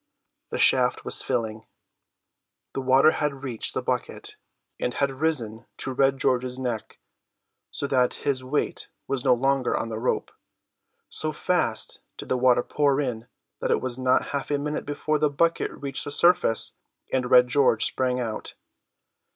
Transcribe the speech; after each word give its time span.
The 0.49 0.57
shaft 0.57 1.05
was 1.05 1.21
filling, 1.21 1.67
the 2.73 2.81
water 2.81 3.11
had 3.11 3.43
reached 3.43 3.75
the 3.75 3.83
bucket, 3.83 4.35
and 4.79 4.95
had 4.95 5.11
risen 5.11 5.67
to 5.77 5.93
Red 5.93 6.17
George's 6.17 6.57
neck, 6.57 6.97
so 7.69 7.85
that 7.85 8.15
his 8.15 8.43
weight 8.43 8.87
was 9.07 9.23
no 9.23 9.35
longer 9.35 9.77
on 9.77 9.89
the 9.89 9.99
rope. 9.99 10.31
So 11.07 11.31
fast 11.31 12.01
did 12.17 12.29
the 12.29 12.35
water 12.39 12.63
pour 12.63 12.99
in 12.99 13.27
that 13.59 13.69
it 13.69 13.79
was 13.79 13.99
not 13.99 14.29
half 14.29 14.49
a 14.49 14.57
minute 14.57 14.87
before 14.87 15.19
the 15.19 15.29
bucket 15.29 15.69
reached 15.69 16.05
the 16.05 16.09
surface, 16.09 16.73
and 17.13 17.29
Red 17.29 17.47
George 17.47 17.85
sprang 17.85 18.19
out. 18.19 18.55